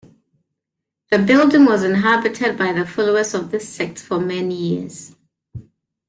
[1.11, 5.15] The building was inhabited by the followers of this sect for many years.